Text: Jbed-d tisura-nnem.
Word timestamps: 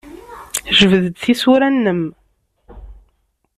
Jbed-d 0.77 1.15
tisura-nnem. 1.23 2.01